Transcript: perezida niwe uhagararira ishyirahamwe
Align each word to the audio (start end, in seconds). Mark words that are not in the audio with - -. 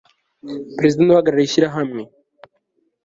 perezida 0.77 1.01
niwe 1.01 1.15
uhagararira 1.15 1.47
ishyirahamwe 1.47 2.01